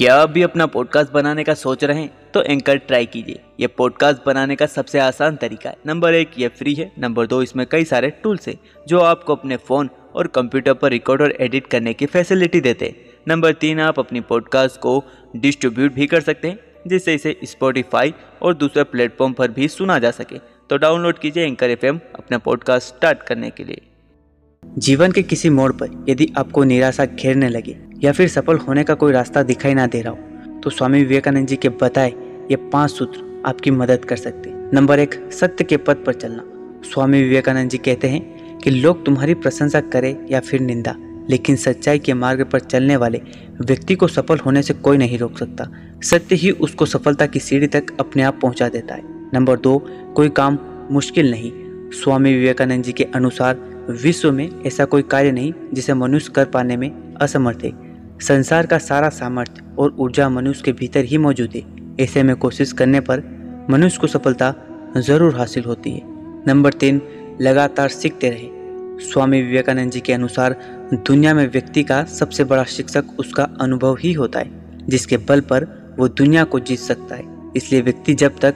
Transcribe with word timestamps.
क्या 0.00 0.14
आप 0.14 0.30
भी 0.30 0.42
अपना 0.42 0.66
पॉडकास्ट 0.66 1.12
बनाने 1.12 1.44
का 1.44 1.54
सोच 1.54 1.82
रहे 1.84 2.00
हैं 2.00 2.32
तो 2.34 2.42
एंकर 2.42 2.76
ट्राई 2.76 3.06
कीजिए। 3.06 3.40
ये 3.60 3.66
पॉडकास्ट 3.66 4.20
बनाने 4.26 4.56
का 4.56 4.66
सबसे 4.66 4.98
आसान 4.98 5.36
तरीका 5.36 5.70
है। 5.70 5.76
नंबर 5.86 6.14
एक, 6.14 6.30
ये 6.38 6.48
फ्री 6.48 6.74
है। 6.74 6.92
नंबर 6.98 7.26
दो, 7.26 7.42
इसमें 7.42 7.66
कई 7.66 7.84
सारे 7.84 8.10
टूल्स 8.10 8.48
हैं, 8.48 8.58
जो 8.88 9.00
आपको 9.00 9.34
अपने 9.34 9.56
फ़ोन 9.56 9.90
और 10.14 10.26
कंप्यूटर 10.26 10.74
पर 10.74 10.90
रिकॉर्ड 10.90 11.22
और 11.22 11.32
एडिट 11.40 11.66
करने 11.66 11.94
की 11.94 12.06
फैसिलिटी 12.06 12.60
देते 12.60 12.86
हैं। 12.86 12.94
नंबर 13.28 13.52
तीन, 13.52 13.80
आप 13.80 13.98
अपनी 13.98 14.20
पॉडकास्ट 14.20 14.80
को 14.80 15.04
डिस्ट्रीब्यूट 15.36 15.92
भी 15.92 16.06
कर 16.06 16.20
सकते 16.20 16.48
हैं, 16.48 16.58
जिससे 16.86 17.14
इसे 17.14 17.36
स्पॉटिफाई 17.44 18.14
और 18.42 18.54
दूसरे 18.54 18.84
प्लेटफॉर्म 18.84 19.32
पर 19.32 19.50
भी 19.50 19.68
सुना 19.68 19.98
जा 19.98 20.10
सके। 20.10 20.38
तो 20.70 20.76
डाउनलोड 20.76 21.18
कीजिए 21.18 21.44
एंकर 21.44 21.70
एफएम 21.70 22.00
अपना 22.14 22.38
पॉडकास्ट 22.38 22.88
स्टार्ट 22.88 23.22
करने 23.22 23.50
के 23.50 23.64
लिए। 23.64 23.80
जीवन 24.78 25.12
के 25.12 25.22
किसी 25.22 25.50
मोड़ 25.50 25.72
पर 25.72 26.04
यदि 26.08 26.32
आपको 26.36 26.64
निराशा 26.64 27.04
घेरने 27.04 27.48
लगे 27.48 27.76
या 28.04 28.12
फिर 28.12 28.28
सफल 28.28 28.56
होने 28.56 28.84
का 28.84 28.94
कोई 28.94 29.12
रास्ता 29.12 29.42
दिखाई 29.42 29.74
ना 29.74 29.86
दे 29.86 30.00
रहा 30.00 30.12
हो 30.12 30.60
तो 30.60 30.70
स्वामी 30.70 30.98
विवेकानंद 30.98 31.46
जी 31.46 31.56
के 31.56 31.68
बताए 31.68 32.10
ये 32.50 32.56
पाँच 32.56 32.90
सूत्र 32.90 33.42
आपकी 33.46 33.70
मदद 33.70 34.04
कर 34.04 34.16
सकते 34.16 34.50
नंबर 34.74 34.98
एक, 34.98 35.14
सत्य 35.32 35.64
के 35.64 35.76
पद 35.76 36.02
पर 36.06 36.14
चलना। 36.14 36.42
स्वामी 36.84 37.22
विवेकानंद 37.22 37.70
जी 37.70 37.78
कहते 37.78 38.08
हैं 38.08 38.58
कि 38.58 38.70
लोग 38.70 39.04
तुम्हारी 39.06 39.34
प्रशंसा 39.34 39.80
करें 39.80 40.26
या 40.30 40.40
फिर 40.40 40.60
निंदा, 40.60 40.94
लेकिन 41.30 41.56
सच्चाई 41.56 41.98
के 41.98 42.14
मार्ग 42.14 42.44
पर 42.44 42.60
चलने 42.60 42.96
वाले 42.96 43.20
व्यक्ति 43.60 43.94
को 43.94 44.08
सफल 44.08 44.38
होने 44.38 44.62
से 44.62 44.74
कोई 44.74 44.96
नहीं 44.96 45.18
रोक 45.18 45.38
सकता। 45.38 45.68
सत्य 46.02 46.34
ही 46.34 46.50
उसको 46.50 46.86
सफलता 46.86 47.26
की 47.26 47.40
सीढ़ी 47.40 47.66
तक 47.66 47.86
अपने 48.00 48.22
आप 48.22 48.38
पहुँचा 48.42 48.68
देता 48.68 48.94
है। 48.94 49.02
नंबर 49.34 49.58
दो, 49.58 49.78
कोई 50.16 50.28
काम 50.28 50.58
मुश्किल 50.90 51.30
नहीं। 51.30 51.52
स्वामी 51.90 52.34
विवेकानंद 52.34 52.84
जी 52.84 52.92
के 52.92 53.04
अनुसार 53.04 53.69
विश्व 53.88 54.32
में 54.32 54.62
ऐसा 54.66 54.84
कोई 54.84 55.02
कार्य 55.02 55.32
नहीं 55.32 55.52
जिसे 55.74 55.94
मनुष्य 55.94 56.32
कर 56.34 56.44
पाने 56.44 56.76
में 56.76 57.14
असमर्थ 57.16 57.64
है। 57.64 57.72
संसार 58.20 58.66
का 58.66 58.78
सारा 58.78 59.08
सामर्थ्य 59.08 59.62
और 59.78 59.96
ऊर्जा 59.98 60.28
मनुष्य 60.28 60.62
के 60.64 60.72
भीतर 60.72 61.04
ही 61.04 61.18
मौजूद 61.18 61.50
है। 61.56 61.62
ऐसे 62.00 62.22
में 62.22 62.36
कोशिश 62.36 62.72
करने 62.72 63.00
पर 63.00 63.22
मनुष्य 63.70 63.98
को 64.00 64.06
सफलता 64.06 64.54
ज़रूर 64.96 65.36
हासिल 65.36 65.64
होती 65.64 65.90
है। 65.90 66.02
नंबर 66.46 66.72
तीन, 66.72 67.00
लगातार 67.40 67.88
सीखते 67.88 68.30
रहे। 68.30 68.48
स्वामी 69.06 69.42
विवेकानंद 69.42 69.92
जी 69.92 70.00
के 70.00 70.12
अनुसार 70.12 70.56
दुनिया 70.94 71.34
में 71.34 71.46
व्यक्ति 71.50 71.82
का 71.82 72.04
सबसे 72.04 72.44
बड़ा 72.44 72.64
शिक्षक 72.64 73.04
उसका 73.18 73.48
अनुभव 73.60 73.96
ही 73.96 74.12
होता 74.12 74.38
है, 74.38 74.50
जिसके 74.88 75.16
बल 75.16 75.40
पर 75.40 75.66
वो 75.98 76.08
दुनिया 76.08 76.44
को 76.44 76.60
जीत 76.60 76.78
सकता 76.78 77.14
है। 77.14 77.52
इसलिए 77.56 77.80
व्यक्ति 77.80 78.14
जब 78.14 78.38
तक 78.38 78.54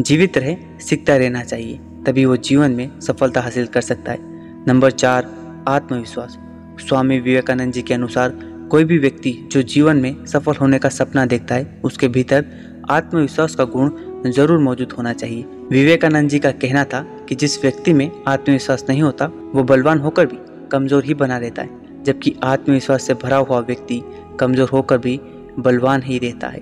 जीवित 0.00 0.38
रहे, 0.38 0.56
सीखता 0.80 1.16
रहना 1.16 1.42
चाहिए, 1.42 1.80
तभी 2.06 2.24
वो 2.24 2.36
जीवन 2.36 2.70
में 2.70 3.00
सफलता 3.00 3.40
हासिल 3.40 3.66
कर 3.66 3.80
सकता 3.80 4.12
है। 4.12 4.33
नंबर 4.68 4.90
चार, 4.90 5.26
आत्मविश्वास। 5.68 6.36
स्वामी 6.80 7.18
विवेकानंद 7.20 7.72
जी 7.72 7.82
के 7.82 7.94
अनुसार, 7.94 8.30
कोई 8.70 8.84
भी 8.84 8.98
व्यक्ति 8.98 9.32
जो 9.52 9.62
जीवन 9.62 9.96
में 9.96 10.24
सफल 10.26 10.54
होने 10.56 10.78
का 10.78 10.88
सपना 10.88 11.24
देखता 11.26 11.54
है, 11.54 11.80
उसके 11.84 12.08
भीतर 12.08 12.44
आत्मविश्वास 12.90 13.54
का 13.54 13.64
गुण 13.64 13.90
ज़रूर 14.30 14.58
मौजूद 14.58 14.92
होना 14.92 15.12
चाहिए। 15.12 15.44
विवेकानंद 15.70 16.30
जी 16.30 16.38
का 16.38 16.50
कहना 16.52 16.84
था 16.84 17.00
कि 17.28 17.34
जिस 17.34 17.60
व्यक्ति 17.62 17.92
में 17.92 18.10
आत्मविश्वास 18.28 18.84
नहीं 18.88 19.02
होता, 19.02 19.26
वो 19.26 19.62
बलवान 19.62 19.98
होकर 19.98 20.26
भी 20.26 20.38
कमज़ोर 20.72 21.04
ही 21.04 21.14
बना 21.14 21.38
रहता 21.38 21.62
है, 21.62 22.02
जबकि 22.04 22.34
आत्मविश्वास 22.44 23.02
से 23.02 23.14
भरा 23.14 23.36
हुआ 23.36 23.60
व्यक्ति 23.60 24.02
कमज़ोर 24.40 24.68
होकर 24.68 24.98
भी 24.98 25.20
बलवान 25.58 26.02
ही 26.02 26.18
रहता 26.18 26.48
है। 26.48 26.60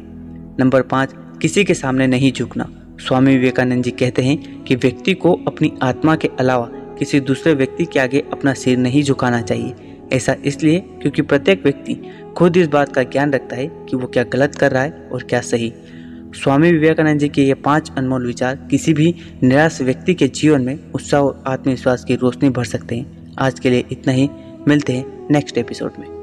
नंबर 0.60 0.82
पाँच, 0.82 1.14
किसी 1.42 1.64
के 1.64 1.74
सामने 1.74 2.06
नहीं 2.06 2.32
झुकना। 2.32 2.68
स्वामी 3.00 3.36
विवेकानंद 3.36 3.84
जी 3.84 3.90
कहते 3.90 4.22
हैं 4.22 4.64
कि 4.64 4.76
व्यक्ति 4.76 5.14
को 5.14 5.40
अपनी 5.46 5.72
आत्मा 5.82 6.16
के 6.16 6.30
अलावा 6.40 6.70
किसी 7.02 7.20
दूसरे 7.20 7.54
व्यक्ति 7.54 7.84
के 7.84 8.00
आगे 8.00 8.24
अपना 8.32 8.54
सिर 8.54 8.78
नहीं 8.78 9.02
झुकाना 9.02 9.42
चाहिए। 9.42 9.74
ऐसा 10.12 10.36
इसलिए 10.44 10.78
क्योंकि 10.80 11.22
प्रत्येक 11.22 11.62
व्यक्ति 11.62 12.10
खुद 12.36 12.56
इस 12.56 12.68
बात 12.68 12.94
का 12.94 13.02
ज्ञान 13.02 13.32
रखता 13.32 13.56
है 13.56 13.66
कि 13.66 13.96
वो 13.96 14.06
क्या 14.06 14.22
गलत 14.22 14.54
कर 14.54 14.70
रहा 14.70 14.82
है 14.82 15.08
और 15.12 15.22
क्या 15.22 15.40
सही। 15.40 15.72
स्वामी 16.34 16.72
विवेकानंद 16.72 17.20
जी 17.20 17.28
के 17.28 17.42
ये 17.42 17.54
पाँच 17.54 17.92
अनमोल 17.98 18.26
विचार 18.26 18.68
किसी 18.70 18.94
भी 18.94 19.14
निराश 19.42 19.82
व्यक्ति 19.82 20.14
के 20.14 20.28
जीवन 20.28 20.62
में 20.62 20.78
उत्साह 20.94 21.20
और 21.20 21.44
आत्मविश्वास 21.46 22.04
की 22.04 22.14
रोशनी 22.14 22.48
भर 22.48 22.64
सकते 22.64 22.96
हैं। 22.96 23.32
आज 23.38 23.60
के 23.60 23.70
लिए 23.70 23.84
इतना 23.92 24.12
ही। 24.12 24.30
मिलते 24.68 24.92
हैं 24.92 25.28
नेक्स्ट 25.30 25.58
एपिसोड 25.58 25.92
में। 25.98 26.21